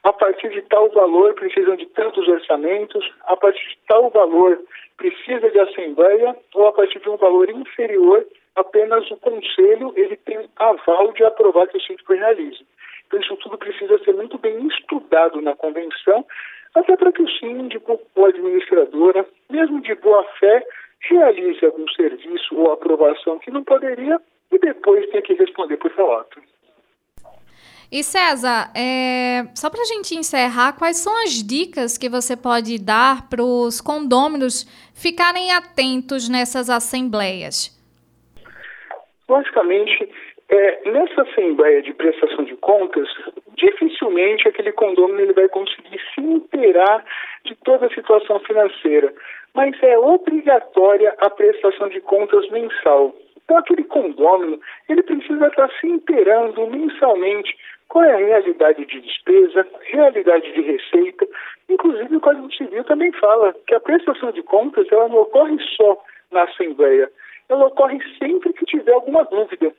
a 0.03 0.13
partir 0.13 0.49
de 0.49 0.61
tal 0.63 0.89
valor 0.89 1.33
precisam 1.33 1.75
de 1.75 1.85
tantos 1.87 2.27
orçamentos, 2.27 3.09
a 3.25 3.35
partir 3.35 3.67
de 3.67 3.77
tal 3.87 4.09
valor 4.09 4.59
precisa 4.97 5.49
de 5.49 5.59
assembleia 5.59 6.35
ou 6.53 6.67
a 6.67 6.73
partir 6.73 6.99
de 6.99 7.09
um 7.09 7.17
valor 7.17 7.49
inferior 7.49 8.25
apenas 8.55 9.09
o 9.09 9.17
conselho 9.17 9.93
ele 9.95 10.17
tem 10.17 10.49
aval 10.57 11.11
de 11.13 11.23
aprovar 11.23 11.67
que 11.67 11.77
o 11.77 11.81
síndico 11.81 12.13
realize. 12.13 12.65
Então 13.07 13.19
isso 13.19 13.35
tudo 13.37 13.57
precisa 13.57 13.97
ser 14.03 14.13
muito 14.13 14.37
bem 14.37 14.67
estudado 14.67 15.41
na 15.41 15.55
convenção, 15.55 16.25
até 16.75 16.95
para 16.95 17.11
que 17.11 17.21
o 17.21 17.29
síndico 17.39 17.99
ou 18.15 18.25
a 18.25 18.29
administradora, 18.29 19.25
mesmo 19.49 19.81
de 19.81 19.95
boa 19.95 20.23
fé, 20.39 20.63
realize 21.01 21.65
algum 21.65 21.87
serviço 21.89 22.55
ou 22.55 22.71
aprovação 22.71 23.39
que 23.39 23.49
não 23.49 23.63
poderia 23.63 24.19
e 24.51 24.59
depois 24.59 25.07
tenha 25.09 25.21
que 25.21 25.33
responder 25.33 25.77
por 25.77 25.91
seu 25.93 26.11
ato. 26.13 26.41
E 27.91 28.03
César, 28.03 28.71
é, 28.75 29.45
só 29.55 29.67
para 29.67 29.81
a 29.81 29.85
gente 29.85 30.13
encerrar, 30.13 30.77
quais 30.77 30.97
são 30.97 31.23
as 31.23 31.41
dicas 31.41 31.97
que 31.97 32.07
você 32.07 32.37
pode 32.37 32.77
dar 32.77 33.27
para 33.27 33.43
os 33.43 33.81
condôminos 33.81 34.63
ficarem 34.93 35.51
atentos 35.51 36.29
nessas 36.29 36.69
assembleias? 36.69 37.75
Logicamente, 39.27 40.07
é, 40.49 40.91
nessa 40.91 41.23
assembleia 41.23 41.81
de 41.81 41.91
prestação 41.93 42.43
de 42.43 42.55
contas, 42.57 43.07
dificilmente 43.57 44.47
aquele 44.47 44.71
condômino 44.71 45.21
ele 45.21 45.33
vai 45.33 45.47
conseguir 45.49 45.99
se 46.13 46.21
inteirar 46.21 47.03
de 47.43 47.55
toda 47.63 47.87
a 47.87 47.93
situação 47.93 48.39
financeira, 48.41 49.11
mas 49.55 49.75
é 49.81 49.97
obrigatória 49.97 51.15
a 51.17 51.29
prestação 51.29 51.89
de 51.89 52.01
contas 52.01 52.47
mensal. 52.51 53.15
Então, 53.49 53.57
aquele 53.57 53.83
condômino 53.85 54.59
ele 54.87 55.01
precisa 55.01 55.47
estar 55.47 55.67
se 55.79 55.87
inteirando 55.87 56.67
mensalmente 56.67 57.57
qual 57.87 58.03
é 58.03 58.13
a 58.13 58.17
realidade 58.17 58.85
de 58.85 59.01
despesa, 59.01 59.65
realidade 59.91 60.53
de 60.53 60.61
receita. 60.61 61.27
Inclusive, 61.67 62.15
o 62.15 62.21
Código 62.21 62.53
Civil 62.53 62.83
também 62.83 63.11
fala 63.13 63.55
que 63.65 63.73
a 63.73 63.79
prestação 63.79 64.31
de 64.31 64.43
contas 64.43 64.85
ela 64.91 65.09
não 65.09 65.21
ocorre 65.21 65.57
só 65.75 65.99
na 66.31 66.43
Assembleia, 66.43 67.09
ela 67.49 67.65
ocorre 67.65 67.97
sempre 68.19 68.53
que 68.53 68.65
tiver 68.65 68.93
alguma 68.93 69.23
dúvida. 69.23 69.73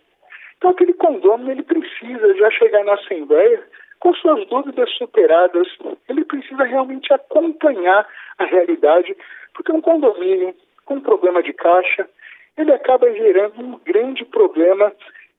Então, 0.58 0.70
aquele 0.70 0.94
condômino 0.94 1.52
ele 1.52 1.62
precisa 1.62 2.34
já 2.34 2.50
chegar 2.50 2.82
na 2.82 2.94
Assembleia 2.94 3.62
com 4.00 4.12
suas 4.14 4.48
dúvidas 4.48 4.90
superadas, 4.96 5.68
ele 6.08 6.24
precisa 6.24 6.64
realmente 6.64 7.12
acompanhar 7.12 8.04
a 8.36 8.44
realidade, 8.46 9.16
porque 9.54 9.70
um 9.70 9.80
condomínio 9.80 10.56
com 10.84 10.98
problema 11.00 11.40
de 11.40 11.52
caixa, 11.52 12.08
ele 12.56 12.72
acaba 12.72 13.10
gerando 13.12 13.60
um 13.60 13.78
grande 13.84 14.24
problema 14.24 14.92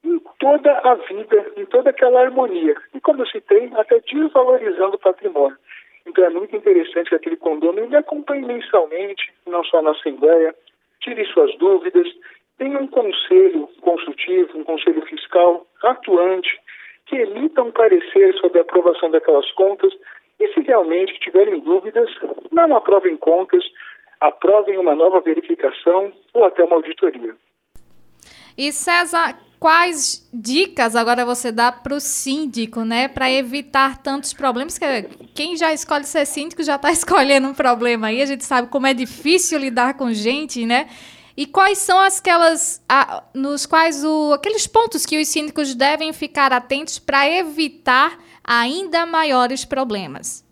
em 0.03 0.20
toda 0.39 0.72
a 0.80 0.96
vida, 0.96 1.46
em 1.58 1.65
toda 1.65 1.89
aquela 1.91 2.22
harmonia. 2.22 2.75
E 2.94 3.00
como 3.00 3.22
eu 3.22 3.27
citei, 3.27 3.70
até 3.75 4.00
desvalorizando 4.00 4.96
o 4.96 5.00
patrimônio. 5.00 5.58
Então 6.06 6.25
é 6.25 6.30
muito 6.30 6.56
interessante 6.56 7.10
que 7.10 7.15
aquele 7.15 7.38
condomínio 7.38 7.89
me 7.89 7.96
acompanhe 7.96 8.46
mensalmente, 8.46 9.32
não 9.46 9.63
só 9.63 9.82
na 9.82 9.91
Assembleia, 9.91 10.56
tire 11.01 11.24
suas 11.25 11.56
dúvidas, 11.58 12.08
tenha 12.58 12.80
um 12.80 12.88
conselho 12.88 13.70
consultivo, 13.82 14.58
um 14.58 14.63
conselho 14.63 15.01
fiscal 15.06 15.65
atuante, 15.84 16.60
que 17.06 17.15
emita 17.18 17.62
um 17.62 17.72
parecer 17.72 18.34
sobre 18.36 18.60
a 18.60 18.62
aprovação 18.62 19.12
daquelas 19.12 19.50
contas 19.51 19.94
e 20.39 20.48
se 20.53 20.62
realmente 20.62 21.20
tiverem 21.20 21.60
dúvidas, 21.60 22.10
não 22.51 22.75
aprovem 22.75 23.15
contas, 23.18 23.63
aprovem 24.21 24.77
uma 24.77 24.95
nova 24.95 25.19
verificação 25.19 26.13
ou 26.31 26.45
até 26.45 26.63
uma 26.63 26.75
auditoria. 26.75 27.35
E 28.55 28.71
César, 28.71 29.35
quais 29.59 30.29
dicas 30.31 30.95
agora 30.95 31.25
você 31.25 31.51
dá 31.51 31.71
para 31.71 31.95
o 31.95 31.99
síndico, 31.99 32.81
né, 32.81 33.07
para 33.07 33.31
evitar 33.31 33.97
tantos 33.97 34.31
problemas? 34.31 34.77
Que 34.77 35.03
quem 35.33 35.57
já 35.57 35.73
escolhe 35.73 36.03
ser 36.03 36.25
síndico 36.25 36.61
já 36.61 36.75
está 36.75 36.91
escolhendo 36.93 37.47
um 37.47 37.53
problema 37.53 38.07
aí. 38.07 38.21
A 38.21 38.25
gente 38.27 38.45
sabe 38.45 38.69
como 38.69 38.85
é 38.85 38.93
difícil 38.93 39.57
lidar 39.57 39.95
com 39.95 40.13
gente, 40.13 40.65
né? 40.65 40.87
E 41.35 41.47
quais 41.47 41.79
são 41.79 41.97
aquelas 41.97 42.83
a, 42.87 43.23
nos 43.33 43.65
quais 43.65 44.03
o, 44.03 44.33
aqueles 44.33 44.67
pontos 44.67 45.05
que 45.05 45.19
os 45.19 45.27
síndicos 45.27 45.73
devem 45.73 46.13
ficar 46.13 46.53
atentos 46.53 46.99
para 46.99 47.27
evitar 47.27 48.19
ainda 48.43 49.05
maiores 49.05 49.65
problemas? 49.65 50.45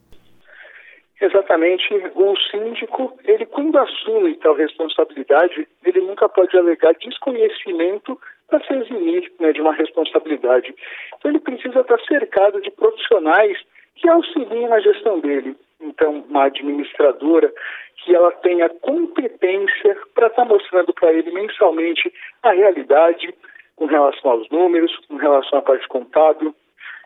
Exatamente, 1.22 1.94
o 2.16 2.36
síndico, 2.50 3.18
ele 3.26 3.46
quando 3.46 3.78
assume 3.78 4.36
tal 4.36 4.54
responsabilidade, 4.54 5.68
ele 5.84 6.00
nunca 6.02 6.30
pode 6.30 6.58
alegar 6.58 6.94
desconhecimento 6.94 8.18
para 8.48 8.64
se 8.66 8.74
eximir 8.74 9.30
né, 9.40 9.52
de 9.52 9.60
uma 9.60 9.74
responsabilidade. 9.74 10.74
Então 11.18 11.30
ele 11.30 11.40
precisa 11.40 11.82
estar 11.82 12.00
cercado 12.06 12.62
de 12.62 12.72
profissionais 12.72 13.58
que 13.96 14.08
auxiliem 14.08 14.70
na 14.70 14.80
gestão 14.80 15.20
dele. 15.20 15.58
Então, 15.82 16.26
uma 16.30 16.46
administradora 16.46 17.54
que 17.98 18.16
ela 18.16 18.32
tenha 18.32 18.70
competência 18.70 19.98
para 20.16 20.28
estar 20.28 20.46
mostrando 20.46 20.94
para 20.94 21.12
ele 21.12 21.32
mensalmente 21.32 22.14
a 22.44 22.52
realidade 22.52 23.34
com 23.76 23.86
relação 23.86 24.32
aos 24.32 24.50
números, 24.50 24.96
com 25.08 25.18
relação 25.18 25.60
à 25.60 25.62
parte 25.62 25.88
contábil, 25.90 26.56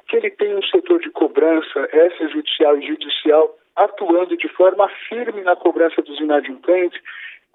que 0.07 0.17
ele 0.17 0.29
tenha 0.31 0.55
um 0.55 0.63
setor 0.63 0.99
de 0.99 1.09
cobrança 1.09 1.89
extrajudicial 1.91 2.77
e 2.77 2.87
judicial 2.87 3.55
atuando 3.75 4.37
de 4.37 4.47
forma 4.49 4.87
firme 5.09 5.41
na 5.41 5.55
cobrança 5.55 6.01
dos 6.01 6.19
inadimplentes, 6.19 6.99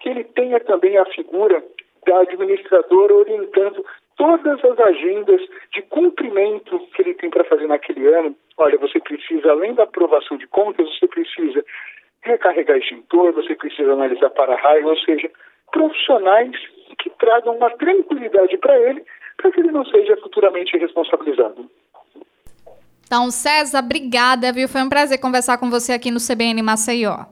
que 0.01 0.09
ele 0.09 0.25
tenha 0.25 0.61
também 0.61 0.97
a 0.97 1.05
figura 1.07 1.63
da 2.07 2.21
administradora 2.21 3.15
orientando 3.15 3.85
todas 4.17 4.65
as 4.65 4.81
agendas 4.81 5.41
de 5.73 5.83
cumprimento 5.83 6.79
que 6.95 7.03
ele 7.03 7.15
tem 7.15 7.31
para 7.31 7.45
fazer 7.45 7.67
naquele 7.67 8.07
ano. 8.09 8.35
Olha, 8.57 8.77
você 8.79 8.99
precisa, 9.01 9.51
além 9.51 9.75
da 9.75 9.85
aprovação 9.85 10.37
de 10.37 10.47
contas, 10.49 10.89
você 10.99 11.07
precisa 11.07 11.65
recarregar 12.23 12.77
extintor, 12.79 13.33
você 13.33 13.55
precisa 13.55 13.93
analisar 13.93 14.31
para-raio, 14.31 14.89
ou 14.89 14.97
seja, 14.99 15.31
profissionais 15.73 16.57
que 16.99 17.11
tragam 17.11 17.57
uma 17.57 17.71
tranquilidade 17.71 18.57
para 18.59 18.79
ele, 18.79 19.05
para 19.37 19.53
que 19.53 19.61
ele 19.61 19.71
não 19.71 19.85
seja 19.85 20.17
futuramente 20.17 20.77
responsabilizado. 20.77 21.71
Então, 23.09 23.31
César, 23.31 23.79
obrigada, 23.79 24.53
viu? 24.53 24.69
Foi 24.69 24.83
um 24.83 24.89
prazer 24.91 25.19
conversar 25.19 25.57
com 25.57 25.71
você 25.71 25.95
aqui 25.95 26.11
no 26.11 26.21
CBN 26.21 26.61
Maceió. 26.61 27.25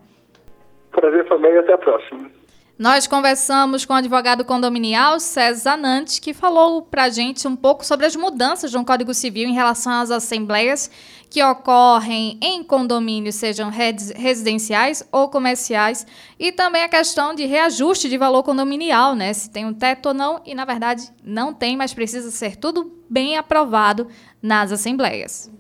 Prazer 0.91 1.29
também 1.29 1.53
e 1.53 1.59
até 1.59 1.75
a 1.75 1.79
próxima. 1.79 2.31
Nós 2.79 3.07
conversamos 3.07 3.85
com 3.85 3.93
o 3.93 3.97
advogado 3.97 4.43
condominial 4.43 5.21
César 5.21 5.77
Zanantes, 5.77 6.19
que 6.19 6.33
falou 6.33 6.81
para 6.81 7.05
a 7.05 7.09
gente 7.11 7.47
um 7.47 7.55
pouco 7.55 7.85
sobre 7.85 8.07
as 8.07 8.17
mudanças 8.17 8.73
no 8.73 8.87
Código 8.87 9.13
Civil 9.13 9.47
em 9.47 9.53
relação 9.53 9.93
às 9.93 10.11
assembleias 10.11 10.91
que 11.31 11.43
ocorrem 11.43 12.39
em 12.43 12.63
condomínios, 12.63 13.35
sejam 13.35 13.71
residenciais 13.71 15.07
ou 15.13 15.29
comerciais, 15.29 16.07
e 16.39 16.53
também 16.53 16.83
a 16.83 16.89
questão 16.89 17.35
de 17.35 17.45
reajuste 17.45 18.09
de 18.09 18.17
valor 18.17 18.43
condominial, 18.43 19.15
né? 19.15 19.33
Se 19.33 19.51
tem 19.51 19.67
um 19.67 19.75
teto 19.75 20.07
ou 20.07 20.15
não, 20.15 20.41
e 20.47 20.55
na 20.55 20.65
verdade 20.65 21.11
não 21.23 21.53
tem, 21.53 21.77
mas 21.77 21.93
precisa 21.93 22.31
ser 22.31 22.57
tudo 22.57 22.93
bem 23.09 23.37
aprovado 23.37 24.09
nas 24.47 24.71
assembleias. 24.71 25.51